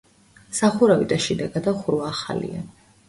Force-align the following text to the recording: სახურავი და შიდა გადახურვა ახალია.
სახურავი 0.59 1.07
და 1.11 1.19
შიდა 1.25 1.49
გადახურვა 1.59 2.09
ახალია. 2.13 2.65